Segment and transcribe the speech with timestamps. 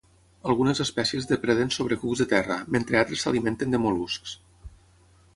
[0.51, 4.33] Algunes espècies depreden sobre cucs de terra, mentre altres s'alimenten de mol·luscs.